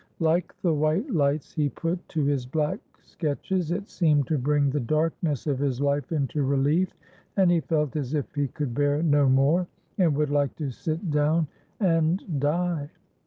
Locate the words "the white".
0.63-1.11